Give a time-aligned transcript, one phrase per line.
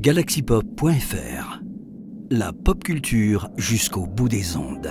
[0.00, 1.62] galaxypop.fr.
[2.30, 4.90] La pop culture jusqu'au bout des ondes.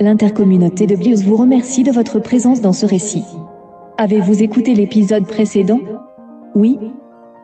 [0.00, 3.24] L'intercommunauté de Bios vous remercie de votre présence dans ce récit.
[3.98, 5.80] Avez-vous écouté l'épisode précédent?
[6.54, 6.78] Oui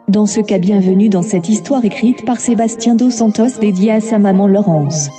[0.09, 4.19] Dans ce cas, bienvenue dans cette histoire écrite par Sébastien Dos Santos dédiée à sa
[4.19, 5.11] maman Laurence.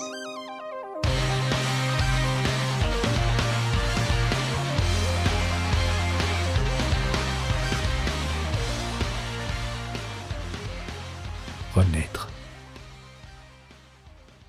[11.73, 12.29] Renaître.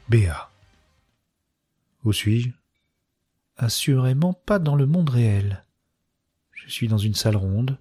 [0.09, 0.51] Béa.
[2.05, 2.51] Où suis-je?
[3.57, 5.65] Assurément pas dans le monde réel.
[6.51, 7.79] Je suis dans une salle ronde,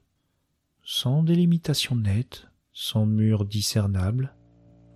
[0.84, 4.36] sans délimitation nette, sans mur discernable.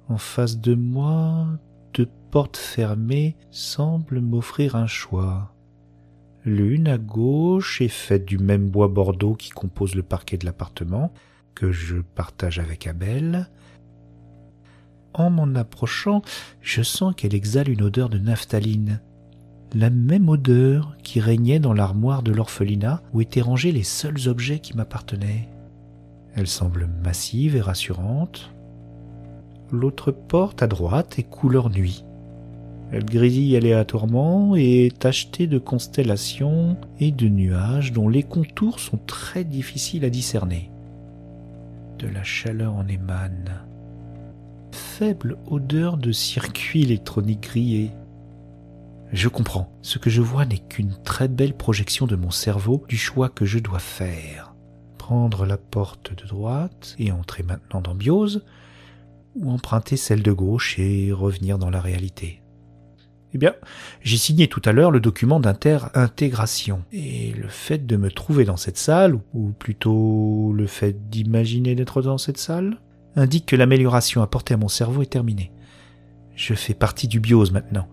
[0.10, 1.48] En face de moi,
[1.96, 5.56] deux portes fermées semblent m'offrir un choix.
[6.44, 11.12] L'une à gauche est faite du même bois bordeaux qui compose le parquet de l'appartement,
[11.56, 13.50] que je partage avec Abel.
[15.18, 16.22] En m'en approchant,
[16.62, 19.00] je sens qu'elle exhale une odeur de naphtaline,
[19.74, 24.60] la même odeur qui régnait dans l'armoire de l'orphelinat où étaient rangés les seuls objets
[24.60, 25.48] qui m'appartenaient.
[26.36, 28.52] Elle semble massive et rassurante.
[29.72, 32.04] L'autre porte à droite est couleur nuit.
[32.92, 39.00] Elle grésille aléatoirement et est tachetée de constellations et de nuages dont les contours sont
[39.08, 40.70] très difficiles à discerner.
[42.00, 43.65] De la chaleur en émane.
[44.76, 47.92] Faible odeur de circuit électronique grillé.
[49.14, 49.74] Je comprends.
[49.82, 53.46] Ce que je vois n'est qu'une très belle projection de mon cerveau du choix que
[53.46, 54.54] je dois faire.
[54.98, 58.44] Prendre la porte de droite et entrer maintenant dans Biose,
[59.36, 62.42] ou emprunter celle de gauche et revenir dans la réalité.
[63.34, 63.56] Eh bien,
[64.02, 66.84] j'ai signé tout à l'heure le document d'inter-intégration.
[66.92, 72.02] Et le fait de me trouver dans cette salle, ou plutôt le fait d'imaginer d'être
[72.02, 72.78] dans cette salle,
[73.16, 75.52] indique que l'amélioration apportée à mon cerveau est terminée.
[76.36, 77.88] Je fais partie du biose maintenant.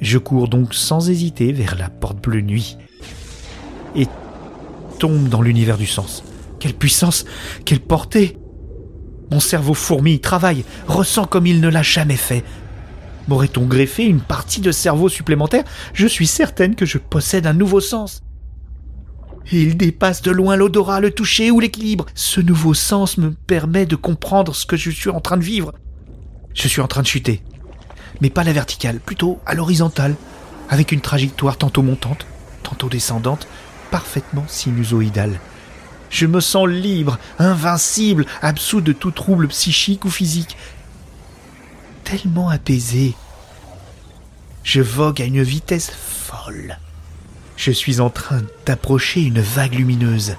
[0.00, 2.76] Je cours donc sans hésiter vers la porte bleue nuit
[3.96, 4.06] et
[4.98, 6.22] tombe dans l'univers du sens.
[6.60, 7.24] Quelle puissance,
[7.64, 8.36] quelle portée
[9.30, 12.44] Mon cerveau fourmille, travaille, ressent comme il ne l'a jamais fait.
[13.26, 15.64] M'aurait-on greffé une partie de cerveau supplémentaire?
[15.92, 18.22] Je suis certaine que je possède un nouveau sens.
[19.50, 22.06] Et il dépasse de loin l'odorat, le toucher ou l'équilibre.
[22.14, 25.72] Ce nouveau sens me permet de comprendre ce que je suis en train de vivre.
[26.54, 27.42] Je suis en train de chuter
[28.20, 30.16] mais pas la verticale, plutôt à l'horizontale,
[30.68, 32.26] avec une trajectoire tantôt montante,
[32.62, 33.46] tantôt descendante,
[33.90, 35.40] parfaitement sinusoïdale.
[36.10, 40.56] Je me sens libre, invincible, absous de tout trouble psychique ou physique.
[42.04, 43.14] Tellement apaisé.
[44.62, 46.78] Je vogue à une vitesse folle.
[47.58, 50.36] Je suis en train d'approcher une vague lumineuse.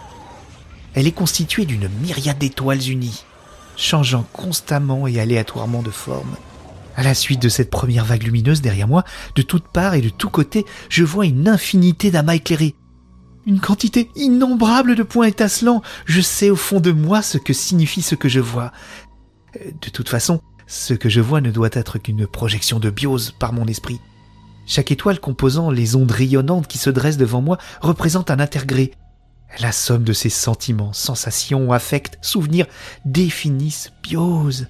[0.94, 3.26] Elle est constituée d'une myriade d'étoiles unies,
[3.76, 6.38] changeant constamment et aléatoirement de forme.
[6.96, 9.04] À la suite de cette première vague lumineuse derrière moi,
[9.36, 12.76] de toutes parts et de tous côtés, je vois une infinité d'amas éclairés.
[13.46, 15.82] Une quantité innombrable de points étincelants.
[16.06, 18.72] Je sais au fond de moi ce que signifie ce que je vois.
[19.58, 23.36] Euh, de toute façon, ce que je vois ne doit être qu'une projection de biose
[23.38, 24.00] par mon esprit.
[24.70, 28.92] Chaque étoile composant les ondes rayonnantes qui se dressent devant moi représente un intergré.
[29.62, 32.68] La somme de ces sentiments, sensations, affects, souvenirs
[33.04, 34.68] définissent biose.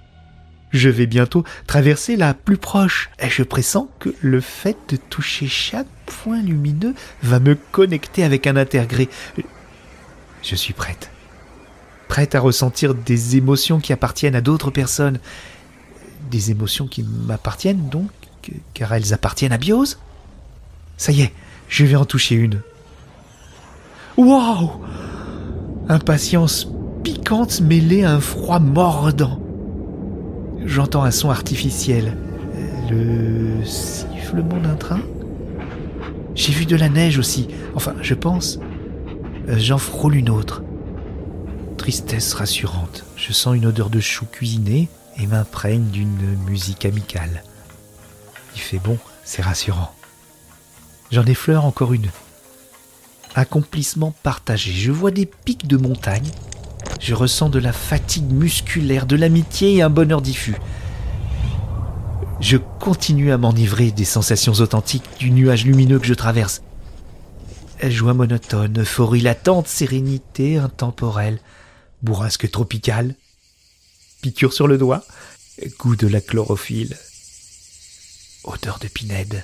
[0.72, 5.48] Je vais bientôt traverser la plus proche, et je pressens que le fait de toucher
[5.48, 9.10] chaque point lumineux va me connecter avec un intergré.
[10.44, 11.12] Je suis prête.
[12.08, 15.20] Prête à ressentir des émotions qui appartiennent à d'autres personnes.
[16.32, 18.12] Des émotions qui m'appartiennent donc,
[18.74, 20.00] car elles appartiennent à Biose
[20.98, 21.34] Ça y est,
[21.68, 22.62] je vais en toucher une.
[24.18, 24.72] Waouh
[25.88, 26.68] Impatience
[27.04, 29.40] piquante mêlée à un froid mordant
[30.66, 32.16] j'entends un son artificiel.
[32.90, 35.02] Le sifflement d'un train?
[36.36, 37.48] J'ai vu de la neige aussi.
[37.76, 38.60] Enfin, je pense.
[39.48, 40.64] J'en frôle une autre.
[41.78, 43.06] Tristesse rassurante.
[43.16, 47.44] Je sens une odeur de chou cuisiné et m'imprègne d'une musique amicale.
[48.56, 49.94] Il fait bon, c'est rassurant.
[51.12, 52.10] J'en effleure encore une.
[53.36, 54.72] Accomplissement partagé.
[54.72, 56.32] Je vois des pics de montagne
[57.00, 60.56] je ressens de la fatigue musculaire, de l'amitié et un bonheur diffus.
[62.40, 66.62] Je continue à m'enivrer des sensations authentiques du nuage lumineux que je traverse.
[67.82, 71.40] Joie monotone, euphorie latente, sérénité intemporelle,
[72.02, 73.16] bourrasque tropicale,
[74.22, 75.04] piqûre sur le doigt,
[75.80, 76.98] goût de la chlorophylle,
[78.44, 79.44] odeur de pinède,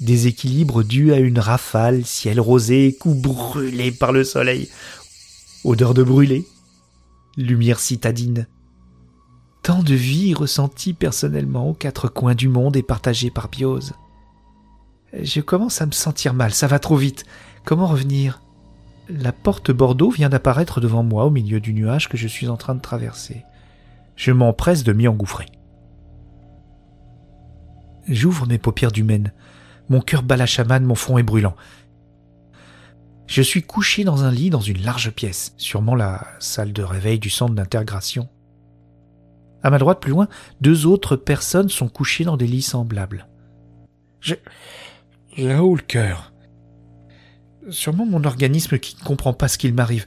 [0.00, 4.68] déséquilibre dû à une rafale, ciel rosé, cou brûlé par le soleil,
[5.64, 6.46] odeur de brûlé,
[7.36, 8.46] lumière citadine,
[9.68, 13.92] Tant de vie ressentie personnellement aux quatre coins du monde et partagée par Biose.
[15.12, 17.24] Je commence à me sentir mal, ça va trop vite.
[17.66, 18.40] Comment revenir?
[19.10, 22.56] La porte Bordeaux vient d'apparaître devant moi au milieu du nuage que je suis en
[22.56, 23.44] train de traverser.
[24.16, 25.44] Je m'empresse de m'y engouffrer.
[28.08, 29.32] J'ouvre mes paupières d'humaine.
[29.88, 31.56] Mon cœur bat la chamane, mon front est brûlant.
[33.26, 37.18] Je suis couché dans un lit dans une large pièce, sûrement la salle de réveil
[37.18, 38.28] du centre d'intégration.
[39.62, 40.28] À ma droite, plus loin,
[40.62, 43.26] deux autres personnes sont couchées dans des lits semblables.
[44.20, 44.34] Je.
[45.36, 46.32] J'ai haut le cœur.
[47.68, 50.06] Sûrement mon organisme qui ne comprend pas ce qu'il m'arrive.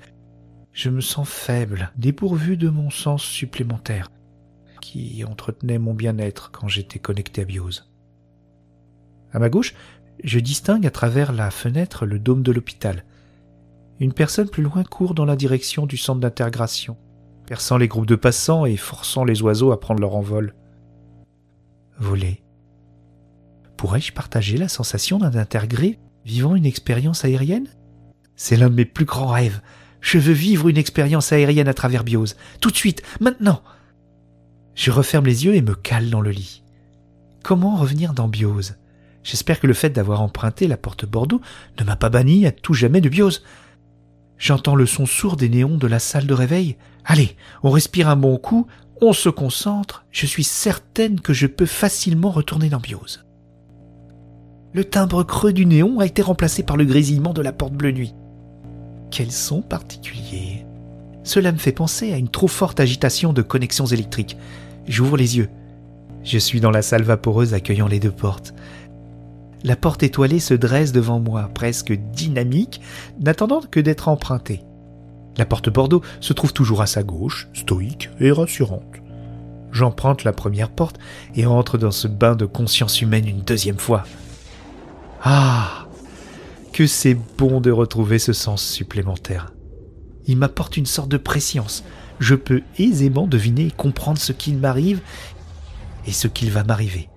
[0.74, 4.10] Je me sens faible, dépourvu de mon sens supplémentaire,
[4.80, 7.91] qui entretenait mon bien-être quand j'étais connecté à Biose.
[9.34, 9.74] À ma gauche,
[10.24, 13.06] je distingue à travers la fenêtre le dôme de l'hôpital.
[14.00, 16.98] Une personne plus loin court dans la direction du centre d'intégration,
[17.46, 20.56] perçant les groupes de passants et forçant les oiseaux à prendre leur envol.
[21.98, 22.44] Voler.
[23.78, 27.70] Pourrais-je partager la sensation d'un intégré vivant une expérience aérienne?
[28.36, 29.62] C'est l'un de mes plus grands rêves.
[30.02, 32.36] Je veux vivre une expérience aérienne à travers Biose.
[32.60, 33.62] Tout de suite, maintenant.
[34.74, 36.64] Je referme les yeux et me cale dans le lit.
[37.44, 38.78] Comment revenir dans Biose?
[39.24, 41.42] J'espère que le fait d'avoir emprunté la porte Bordeaux
[41.80, 43.44] ne m'a pas banni à tout jamais de Biose.
[44.38, 46.78] J'entends le son sourd des néons de la salle de réveil.
[47.06, 48.68] Allez, on respire un bon coup,
[49.00, 53.26] on se concentre, je suis certaine que je peux facilement retourner dans Biose.
[54.74, 57.92] Le timbre creux du néon a été remplacé par le grésillement de la porte bleue
[57.92, 58.16] nuit.
[59.12, 60.66] Quel son particulier.
[61.24, 64.38] Cela me fait penser à une trop forte agitation de connexions électriques.
[64.88, 65.50] J'ouvre les yeux.
[66.24, 68.54] Je suis dans la salle vaporeuse accueillant les deux portes.
[69.64, 72.82] La porte étoilée se dresse devant moi, presque dynamique,
[73.20, 74.64] n'attendant que d'être empruntée.
[75.38, 79.02] La porte Bordeaux se trouve toujours à sa gauche, stoïque et rassurante.
[79.72, 80.98] J'emprunte la première porte
[81.36, 84.04] et entre dans ce bain de conscience humaine une deuxième fois.
[85.24, 85.86] Ah
[86.74, 89.54] Que c'est bon de retrouver ce sens supplémentaire.
[90.28, 91.84] Il m'apporte une sorte de préscience.
[92.20, 95.02] Je peux aisément deviner et comprendre ce qu'il m'arrive
[96.06, 97.11] et ce qu'il va m'arriver.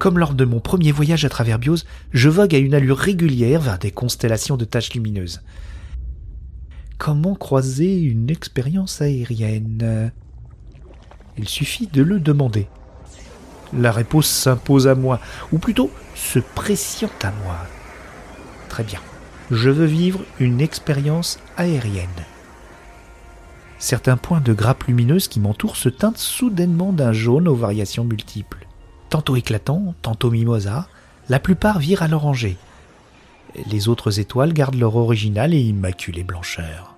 [0.00, 3.60] Comme lors de mon premier voyage à travers Biose, je vogue à une allure régulière
[3.60, 5.42] vers des constellations de taches lumineuses.
[6.96, 10.10] Comment croiser une expérience aérienne?
[11.36, 12.66] Il suffit de le demander.
[13.74, 15.20] La réponse s'impose à moi,
[15.52, 17.58] ou plutôt se pressionne à moi.
[18.70, 19.00] Très bien.
[19.50, 22.08] Je veux vivre une expérience aérienne.
[23.78, 28.66] Certains points de grappe lumineuse qui m'entourent se teintent soudainement d'un jaune aux variations multiples
[29.10, 30.88] tantôt éclatant, tantôt mimosa,
[31.28, 32.56] la plupart virent à l'oranger.
[33.70, 36.96] Les autres étoiles gardent leur originale et immaculée blancheur.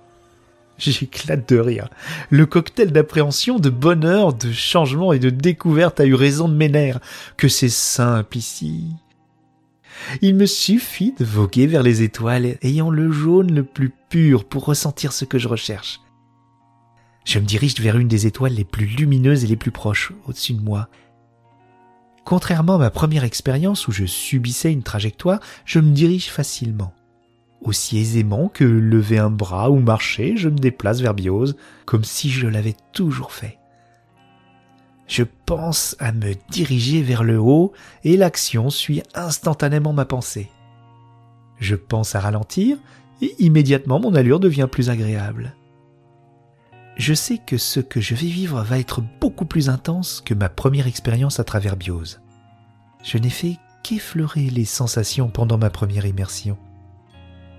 [0.77, 1.89] J'éclate de rire.
[2.29, 6.69] Le cocktail d'appréhension, de bonheur, de changement et de découverte a eu raison de mes
[6.69, 6.99] nerfs.
[7.37, 8.85] Que c'est simple ici.
[10.21, 14.65] Il me suffit de voguer vers les étoiles, ayant le jaune le plus pur pour
[14.65, 16.01] ressentir ce que je recherche.
[17.25, 20.53] Je me dirige vers une des étoiles les plus lumineuses et les plus proches, au-dessus
[20.53, 20.89] de moi,
[22.25, 26.93] Contrairement à ma première expérience où je subissais une trajectoire, je me dirige facilement.
[27.61, 31.55] Aussi aisément que lever un bras ou marcher, je me déplace vers Biose,
[31.85, 33.57] comme si je l'avais toujours fait.
[35.07, 40.49] Je pense à me diriger vers le haut et l'action suit instantanément ma pensée.
[41.59, 42.77] Je pense à ralentir
[43.21, 45.53] et immédiatement mon allure devient plus agréable.
[46.95, 50.49] Je sais que ce que je vais vivre va être beaucoup plus intense que ma
[50.49, 52.21] première expérience à travers Biose.
[53.03, 56.57] Je n'ai fait qu'effleurer les sensations pendant ma première immersion.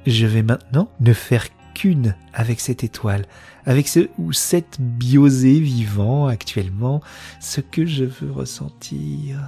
[0.07, 3.27] Je vais maintenant ne faire qu'une avec cette étoile,
[3.67, 7.03] avec ce ou cette biosée vivant actuellement,
[7.41, 9.39] ce que je veux ressentir.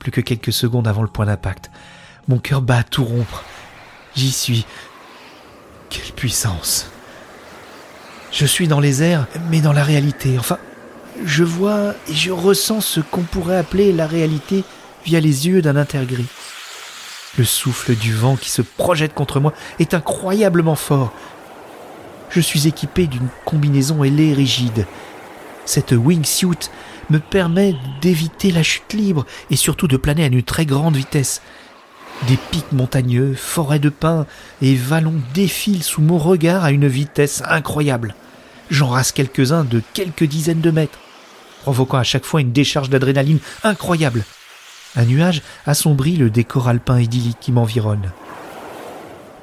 [0.00, 1.70] Plus que quelques secondes avant le point d'impact,
[2.26, 3.44] mon cœur bat à tout rompre.
[4.16, 4.66] J'y suis.
[5.90, 6.90] Quelle puissance
[8.36, 10.36] je suis dans les airs, mais dans la réalité.
[10.38, 10.58] Enfin,
[11.24, 14.62] je vois et je ressens ce qu'on pourrait appeler la réalité
[15.06, 16.26] via les yeux d'un intergris.
[17.38, 21.14] Le souffle du vent qui se projette contre moi est incroyablement fort.
[22.28, 24.86] Je suis équipé d'une combinaison ailée rigide.
[25.64, 26.68] Cette wingsuit
[27.08, 31.40] me permet d'éviter la chute libre et surtout de planer à une très grande vitesse.
[32.28, 34.26] Des pics montagneux, forêts de pins
[34.60, 38.14] et vallons défilent sous mon regard à une vitesse incroyable.
[38.70, 40.98] J'en rase quelques-uns de quelques dizaines de mètres,
[41.62, 44.24] provoquant à chaque fois une décharge d'adrénaline incroyable.
[44.96, 48.10] Un nuage assombrit le décor alpin idyllique qui m'environne.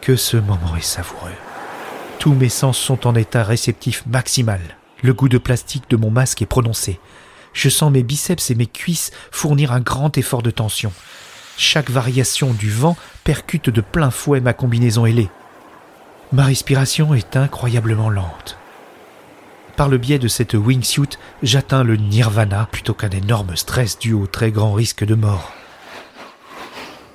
[0.02, 1.32] Que ce moment est savoureux.
[2.20, 4.60] Tous mes sens sont en état réceptif maximal.
[5.02, 7.00] Le goût de plastique de mon masque est prononcé.
[7.54, 10.92] Je sens mes biceps et mes cuisses fournir un grand effort de tension.
[11.58, 15.30] Chaque variation du vent percute de plein fouet ma combinaison ailée.
[16.32, 18.58] Ma respiration est incroyablement lente.
[19.76, 24.28] Par le biais de cette wingsuit, j'atteins le nirvana plutôt qu'un énorme stress dû au
[24.28, 25.52] très grand risque de mort.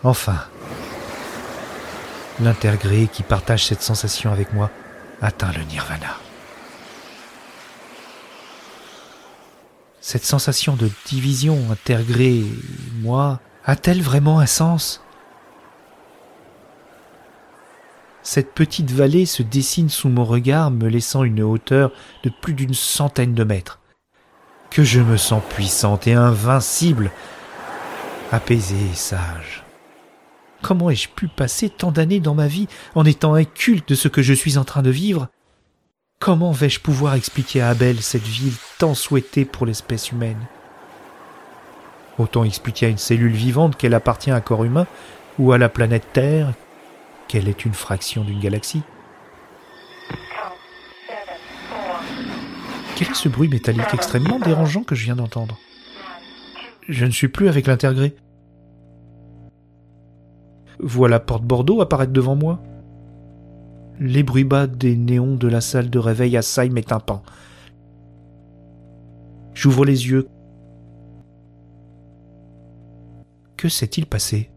[0.03, 0.39] Enfin,
[2.41, 4.71] l'intergré qui partage cette sensation avec moi
[5.23, 6.17] atteint le nirvana.
[10.01, 12.43] Cette sensation de division intergré
[13.03, 15.03] moi a-t-elle vraiment un sens?
[18.31, 21.93] Cette petite vallée se dessine sous mon regard, me laissant une hauteur
[22.25, 23.81] de plus d'une centaine de mètres.
[24.69, 27.11] Que je me sens puissante et invincible,
[28.31, 29.65] apaisée et sage.
[30.61, 34.21] Comment ai-je pu passer tant d'années dans ma vie en étant inculte de ce que
[34.21, 35.29] je suis en train de vivre?
[36.21, 40.45] Comment vais-je pouvoir expliquer à Abel cette ville tant souhaitée pour l'espèce humaine?
[42.19, 44.87] Autant expliquer à une cellule vivante qu'elle appartient à un corps humain
[45.39, 46.53] ou à la planète Terre
[47.29, 48.83] qu'elle est une fraction d'une galaxie.
[52.97, 55.57] Quel est ce bruit métallique extrêmement dérangeant que je viens d'entendre
[56.89, 58.17] Je ne suis plus avec l'intergré.
[60.81, 62.61] Voilà Porte Bordeaux apparaître devant moi.
[64.01, 67.23] Les bruits bas des néons de la salle de réveil assaillent mes tympans.
[69.55, 70.29] J'ouvre les yeux.
[73.57, 74.51] Que s'est-il passé?